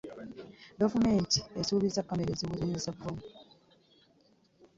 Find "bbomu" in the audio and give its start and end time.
2.95-3.23